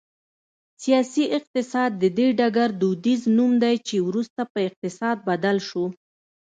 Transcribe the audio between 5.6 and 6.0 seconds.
شو